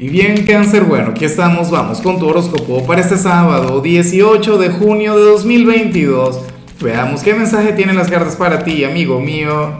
Y 0.00 0.10
bien, 0.10 0.46
cáncer, 0.46 0.84
bueno, 0.84 1.10
aquí 1.10 1.24
estamos, 1.24 1.72
vamos 1.72 2.00
con 2.00 2.20
tu 2.20 2.28
horóscopo 2.28 2.86
para 2.86 3.00
este 3.00 3.16
sábado, 3.16 3.80
18 3.80 4.56
de 4.56 4.68
junio 4.68 5.16
de 5.16 5.24
2022. 5.24 6.40
Veamos 6.80 7.24
qué 7.24 7.34
mensaje 7.34 7.72
tienen 7.72 7.96
las 7.96 8.08
cartas 8.08 8.36
para 8.36 8.62
ti, 8.62 8.84
amigo 8.84 9.18
mío. 9.18 9.72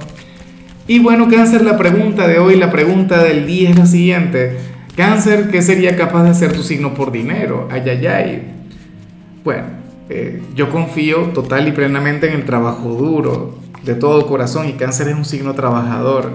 Y 0.89 0.99
bueno, 0.99 1.29
cáncer, 1.29 1.63
la 1.63 1.79
pregunta 1.79 2.27
de 2.27 2.41
hoy, 2.41 2.57
la 2.57 2.73
pregunta 2.73 3.23
del 3.23 3.47
día 3.47 3.71
es 3.71 3.79
la 3.79 3.87
siguiente. 3.87 4.57
Cáncer, 4.97 5.51
¿qué 5.53 5.63
sería 5.63 5.97
capaz 5.97 6.25
de 6.25 6.31
hacer 6.31 6.53
tu 6.53 6.65
signo 6.65 6.95
por 6.95 7.13
dinero? 7.13 7.69
Ay, 7.71 7.89
ay, 7.89 8.07
ay. 8.09 8.43
Bueno, 9.45 9.67
eh, 10.09 10.43
yo 10.57 10.69
confío 10.71 11.27
total 11.27 11.69
y 11.69 11.71
plenamente 11.71 12.27
en 12.27 12.35
el 12.35 12.45
trabajo 12.45 12.89
duro, 12.89 13.57
de 13.85 13.95
todo 13.95 14.27
corazón, 14.27 14.69
y 14.69 14.73
cáncer 14.73 15.11
es 15.11 15.15
un 15.15 15.25
signo 15.25 15.55
trabajador. 15.55 16.33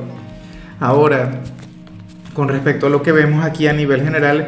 Ahora, 0.79 1.41
con 2.34 2.47
respecto 2.50 2.88
a 2.88 2.89
lo 2.89 3.02
que 3.02 3.11
vemos 3.11 3.45
aquí 3.45 3.68
a 3.68 3.73
nivel 3.73 4.02
general. 4.02 4.47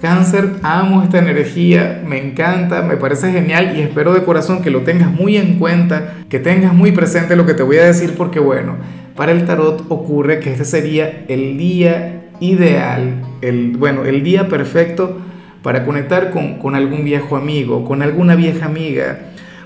Cáncer, 0.00 0.56
amo 0.62 1.02
esta 1.02 1.18
energía, 1.18 2.02
me 2.06 2.22
encanta, 2.22 2.82
me 2.82 2.96
parece 2.96 3.32
genial 3.32 3.76
y 3.76 3.80
espero 3.80 4.12
de 4.12 4.24
corazón 4.24 4.60
que 4.60 4.70
lo 4.70 4.82
tengas 4.82 5.10
muy 5.10 5.38
en 5.38 5.58
cuenta, 5.58 6.14
que 6.28 6.38
tengas 6.38 6.74
muy 6.74 6.92
presente 6.92 7.34
lo 7.34 7.46
que 7.46 7.54
te 7.54 7.62
voy 7.62 7.78
a 7.78 7.86
decir 7.86 8.14
porque 8.14 8.38
bueno, 8.38 8.76
para 9.14 9.32
el 9.32 9.46
tarot 9.46 9.86
ocurre 9.88 10.38
que 10.40 10.52
este 10.52 10.66
sería 10.66 11.24
el 11.28 11.56
día 11.56 12.26
ideal, 12.40 13.22
el, 13.40 13.76
bueno, 13.78 14.04
el 14.04 14.22
día 14.22 14.48
perfecto 14.48 15.18
para 15.62 15.84
conectar 15.86 16.30
con, 16.30 16.58
con 16.58 16.74
algún 16.74 17.02
viejo 17.02 17.36
amigo, 17.36 17.82
con 17.86 18.02
alguna 18.02 18.34
vieja 18.34 18.66
amiga, 18.66 19.18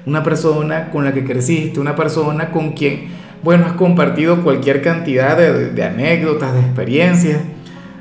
una 0.06 0.22
persona 0.22 0.90
con 0.90 1.04
la 1.04 1.12
que 1.12 1.24
creciste, 1.24 1.80
una 1.80 1.96
persona 1.96 2.52
con 2.52 2.72
quien, 2.72 3.08
bueno, 3.42 3.66
has 3.66 3.72
compartido 3.72 4.42
cualquier 4.44 4.80
cantidad 4.80 5.36
de, 5.36 5.70
de 5.70 5.84
anécdotas, 5.84 6.54
de 6.54 6.60
experiencias 6.60 7.40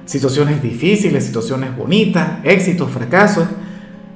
situaciones 0.10 0.60
difíciles, 0.64 1.24
situaciones 1.24 1.78
bonitas, 1.78 2.40
éxitos, 2.44 2.90
fracasos, 2.90 3.48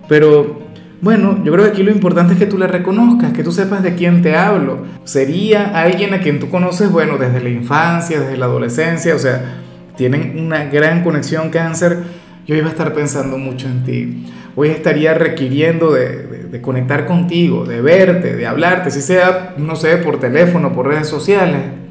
pero 0.09 0.63
bueno, 1.01 1.39
yo 1.43 1.51
creo 1.51 1.65
que 1.65 1.71
aquí 1.71 1.83
lo 1.83 1.91
importante 1.91 2.33
es 2.33 2.39
que 2.39 2.47
tú 2.47 2.57
le 2.57 2.65
reconozcas, 2.65 3.31
que 3.31 3.43
tú 3.43 3.51
sepas 3.51 3.83
de 3.83 3.93
quién 3.93 4.23
te 4.23 4.35
hablo. 4.35 4.85
Sería 5.03 5.79
alguien 5.79 6.15
a 6.15 6.19
quien 6.19 6.39
tú 6.39 6.49
conoces, 6.49 6.91
bueno, 6.91 7.19
desde 7.19 7.41
la 7.41 7.49
infancia, 7.49 8.21
desde 8.21 8.37
la 8.37 8.45
adolescencia, 8.45 9.13
o 9.13 9.19
sea, 9.19 9.61
tienen 9.95 10.39
una 10.39 10.65
gran 10.65 11.03
conexión 11.03 11.51
cáncer. 11.51 11.99
Yo 12.47 12.55
iba 12.55 12.67
a 12.67 12.71
estar 12.71 12.91
pensando 12.93 13.37
mucho 13.37 13.67
en 13.67 13.83
ti. 13.83 14.25
Hoy 14.55 14.69
estaría 14.69 15.13
requiriendo 15.13 15.91
de, 15.91 16.47
de 16.49 16.61
conectar 16.61 17.05
contigo, 17.05 17.65
de 17.65 17.81
verte, 17.81 18.35
de 18.35 18.47
hablarte, 18.47 18.89
si 18.89 19.01
sea, 19.03 19.53
no 19.57 19.75
sé, 19.75 19.97
por 19.97 20.19
teléfono, 20.19 20.73
por 20.73 20.87
redes 20.87 21.07
sociales. 21.07 21.82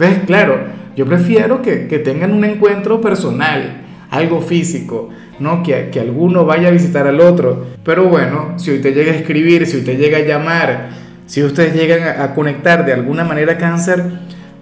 ¿Ves? 0.00 0.20
Claro, 0.26 0.58
yo 0.96 1.04
prefiero 1.04 1.60
que, 1.60 1.76
tengan 2.02 2.32
un 2.32 2.42
encuentro 2.44 3.02
personal, 3.02 3.82
algo 4.10 4.40
físico, 4.40 5.10
no 5.38 5.62
que, 5.62 5.90
que 5.90 6.00
alguno 6.00 6.46
vaya 6.46 6.68
a 6.68 6.70
visitar 6.70 7.06
al 7.06 7.20
otro. 7.20 7.66
Pero 7.84 8.08
bueno, 8.08 8.58
si 8.58 8.70
hoy 8.70 8.78
te 8.78 8.92
llega 8.92 9.12
a 9.12 9.16
escribir, 9.16 9.66
si 9.66 9.76
hoy 9.76 9.82
te 9.82 9.98
llega 9.98 10.16
a 10.16 10.22
llamar, 10.22 10.88
si 11.26 11.42
ustedes 11.42 11.74
llegan 11.74 12.02
a, 12.02 12.24
a 12.24 12.34
conectar 12.34 12.86
de 12.86 12.94
alguna 12.94 13.24
manera 13.24 13.58
cáncer, 13.58 14.02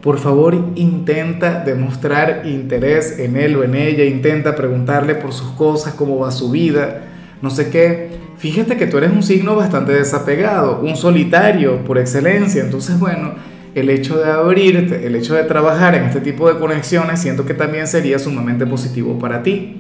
por 0.03 0.19
favor 0.19 0.57
intenta 0.75 1.63
demostrar 1.65 2.43
interés 2.45 3.21
en 3.21 3.37
él 3.37 3.55
o 3.55 3.63
en 3.63 3.77
ella, 3.77 4.05
intenta 4.05 4.57
preguntarle 4.57 5.15
por 5.15 5.33
sus 5.33 5.51
cosas, 5.53 5.95
cómo 5.95 6.19
va 6.19 6.33
su 6.33 6.51
vida, 6.51 7.03
no 7.43 7.51
sé 7.51 7.71
qué. 7.71 8.11
Fíjate 8.39 8.77
que 8.77 8.89
tú 8.89 8.99
eres 8.99 9.13
un 9.13 9.23
signo 9.23 9.55
bastante 9.55 9.93
desapegado, 9.93 10.81
un 10.81 10.97
solitario 10.97 11.85
por 11.85 11.97
excelencia, 11.97 12.61
entonces 12.61 12.99
bueno, 12.99 13.35
el 13.79 13.91
hecho 13.91 14.19
de 14.19 14.31
abrirte, 14.31 15.07
el 15.07 15.15
hecho 15.15 15.35
de 15.35 15.45
trabajar 15.45 15.95
en 15.95 16.05
este 16.05 16.21
tipo 16.21 16.53
de 16.53 16.59
conexiones, 16.59 17.21
siento 17.21 17.45
que 17.45 17.55
también 17.55 17.87
sería 17.87 18.19
sumamente 18.19 18.67
positivo 18.67 19.19
para 19.19 19.43
ti. 19.43 19.77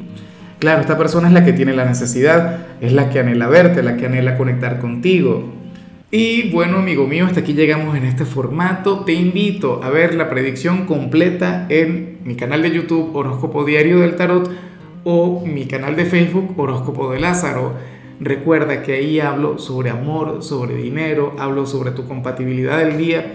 Claro, 0.58 0.80
esta 0.80 0.98
persona 0.98 1.28
es 1.28 1.34
la 1.34 1.44
que 1.44 1.52
tiene 1.52 1.72
la 1.72 1.84
necesidad, 1.84 2.66
es 2.80 2.92
la 2.92 3.10
que 3.10 3.20
anhela 3.20 3.46
verte, 3.48 3.82
la 3.82 3.96
que 3.96 4.06
anhela 4.06 4.36
conectar 4.36 4.80
contigo. 4.80 5.52
Y 6.10 6.50
bueno, 6.50 6.78
amigo 6.78 7.06
mío, 7.06 7.26
hasta 7.26 7.41
aquí 7.41 7.52
llegamos 7.52 7.96
en 7.96 8.04
este 8.04 8.25
formato. 8.25 9.04
Te 9.04 9.12
invito 9.12 9.81
a 9.84 9.91
ver 9.91 10.15
la 10.15 10.28
predicción 10.28 10.86
completa 10.86 11.66
en 11.69 12.19
mi 12.25 12.34
canal 12.34 12.62
de 12.62 12.70
YouTube 12.70 13.15
Horóscopo 13.15 13.65
Diario 13.65 14.00
del 14.00 14.16
Tarot 14.16 14.50
o 15.04 15.44
mi 15.47 15.66
canal 15.66 15.97
de 15.97 16.06
Facebook 16.06 16.54
Horóscopo 16.59 17.12
de 17.12 17.20
Lázaro. 17.20 17.75
Recuerda 18.20 18.82
que 18.82 18.94
ahí 18.94 19.20
hablo 19.20 19.59
sobre 19.59 19.91
amor, 19.91 20.42
sobre 20.42 20.75
dinero, 20.75 21.36
hablo 21.38 21.66
sobre 21.66 21.92
tu 21.92 22.06
compatibilidad 22.09 22.78
del 22.78 22.98
día 22.98 23.34